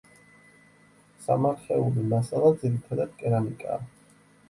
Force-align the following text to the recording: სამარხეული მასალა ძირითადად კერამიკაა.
სამარხეული 1.27 2.07
მასალა 2.17 2.53
ძირითადად 2.65 3.17
კერამიკაა. 3.25 3.83